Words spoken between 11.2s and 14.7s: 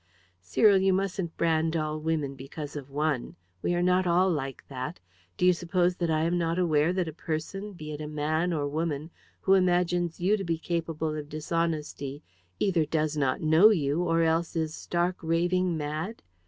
dishonesty either does not know you, or else